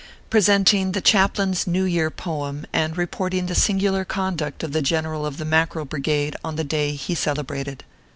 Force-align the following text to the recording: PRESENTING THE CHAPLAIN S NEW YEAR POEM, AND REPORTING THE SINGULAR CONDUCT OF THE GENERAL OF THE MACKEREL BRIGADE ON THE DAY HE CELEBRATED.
PRESENTING 0.31 0.93
THE 0.93 0.99
CHAPLAIN 1.01 1.51
S 1.51 1.67
NEW 1.67 1.83
YEAR 1.83 2.09
POEM, 2.09 2.65
AND 2.73 2.97
REPORTING 2.97 3.45
THE 3.45 3.53
SINGULAR 3.53 4.03
CONDUCT 4.03 4.63
OF 4.63 4.71
THE 4.71 4.81
GENERAL 4.81 5.27
OF 5.27 5.37
THE 5.37 5.45
MACKEREL 5.45 5.85
BRIGADE 5.85 6.35
ON 6.43 6.55
THE 6.55 6.63
DAY 6.63 6.93
HE 6.93 7.13
CELEBRATED. 7.13 7.83